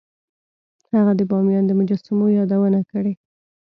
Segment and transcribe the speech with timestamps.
[0.95, 3.13] هغه د بامیان د مجسمو یادونه کړې